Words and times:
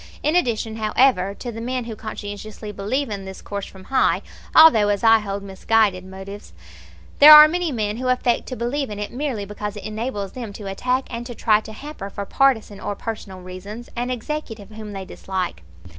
In 0.23 0.35
addition, 0.35 0.77
however, 0.77 1.35
to 1.35 1.51
the 1.51 1.61
men 1.61 1.83
who 1.85 1.95
conscientiously 1.95 2.71
believe 2.71 3.11
in 3.11 3.25
this 3.25 3.39
course 3.39 3.67
from 3.67 3.83
high, 3.83 4.23
although 4.55 4.87
as 4.89 5.03
I 5.03 5.19
hold 5.19 5.43
misguided, 5.43 6.03
motives, 6.03 6.53
there 7.19 7.31
are 7.33 7.47
many 7.47 7.71
men 7.71 7.97
who 7.97 8.07
affect 8.07 8.47
to 8.47 8.55
believe 8.55 8.89
in 8.89 8.97
it 8.97 9.13
merely 9.13 9.45
because 9.45 9.77
it 9.77 9.83
enables 9.83 10.31
them 10.31 10.53
to 10.53 10.65
attack 10.65 11.03
and 11.11 11.23
to 11.27 11.35
try 11.35 11.61
to 11.61 11.71
hamper, 11.71 12.09
for 12.09 12.25
partisan 12.25 12.79
or 12.79 12.95
personal 12.95 13.41
reasons, 13.41 13.89
an 13.95 14.09
executive 14.09 14.71
whom 14.71 14.93
they 14.93 15.05
dislike. 15.05 15.61